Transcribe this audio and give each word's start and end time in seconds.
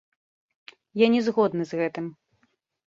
Я 1.05 1.11
не 1.17 1.21
згодны 1.29 1.63
з 1.75 1.85
гэтым. 1.85 2.05